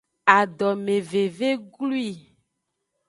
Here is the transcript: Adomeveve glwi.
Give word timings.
Adomeveve 0.37 1.49
glwi. 1.73 2.09